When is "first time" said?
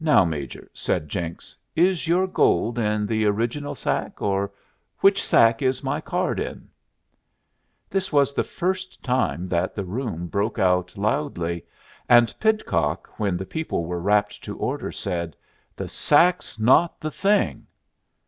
8.42-9.46